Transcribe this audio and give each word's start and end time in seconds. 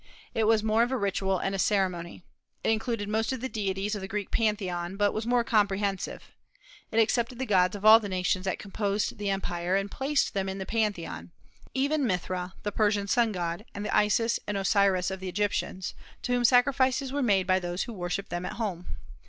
It 0.33 0.45
was 0.45 0.63
more 0.63 0.81
of 0.81 0.89
a 0.91 0.97
ritual 0.97 1.37
and 1.37 1.53
a 1.53 1.59
ceremony. 1.59 2.23
It 2.63 2.71
included 2.71 3.07
most 3.07 3.31
of 3.31 3.39
the 3.39 3.47
deities 3.47 3.93
of 3.93 4.01
the 4.01 4.07
Greek 4.07 4.31
Pantheon, 4.31 4.97
but 4.97 5.13
was 5.13 5.27
more 5.27 5.43
comprehensive. 5.43 6.23
It 6.91 6.97
accepted 6.97 7.37
the 7.37 7.45
gods 7.45 7.75
of 7.75 7.85
all 7.85 7.99
the 7.99 8.09
nations 8.09 8.45
that 8.45 8.57
composed 8.57 9.19
the 9.19 9.29
empire, 9.29 9.75
and 9.75 9.91
placed 9.91 10.33
them 10.33 10.49
in 10.49 10.57
the 10.57 10.65
Pantheon, 10.65 11.29
even 11.75 12.07
Mithra, 12.07 12.55
the 12.63 12.71
Persian 12.71 13.07
sun 13.07 13.31
god, 13.31 13.63
and 13.75 13.85
the 13.85 13.95
Isis 13.95 14.39
and 14.47 14.57
Osiris 14.57 15.11
of 15.11 15.19
the 15.19 15.29
Egyptians, 15.29 15.93
to 16.23 16.31
whom 16.31 16.45
sacrifices 16.45 17.11
were 17.13 17.21
made 17.21 17.45
by 17.45 17.59
those 17.59 17.83
who 17.83 17.93
worshipped 17.93 18.31
them 18.31 18.43
at 18.47 18.53
home. 18.53 18.87